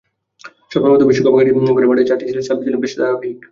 [0.71, 3.39] স্বপ্নের মতো বিশ্বকাপ কাটিয়ে ঘরের মাঠে চারটি সিরিজেই সাব্বির ছিলেন বেশ ধারাবাহিক।